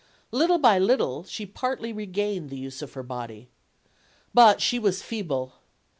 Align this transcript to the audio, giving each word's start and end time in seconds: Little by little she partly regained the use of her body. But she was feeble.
Little 0.31 0.57
by 0.57 0.79
little 0.79 1.25
she 1.25 1.45
partly 1.45 1.93
regained 1.93 2.49
the 2.49 2.57
use 2.57 2.81
of 2.81 2.93
her 2.93 3.03
body. 3.03 3.49
But 4.33 4.59
she 4.59 4.79
was 4.79 5.03
feeble. 5.03 5.53